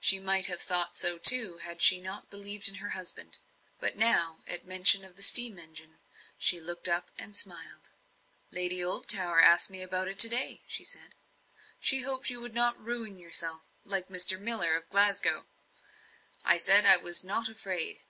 [0.00, 3.38] She might have thought so too, had she not believed in her husband.
[3.78, 6.00] But now, at mention of the steam engine,
[6.36, 7.88] she looked up and smiled.
[8.50, 10.62] "Lady Oldtower asked me about it to day.
[10.66, 11.14] She said,
[11.78, 14.40] 'she hoped you would not ruin yourself, like Mr.
[14.40, 15.46] Miller of Glasgow!'
[16.44, 18.00] I said I was not afraid."